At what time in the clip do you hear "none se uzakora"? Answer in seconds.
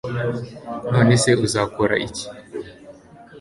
0.93-1.95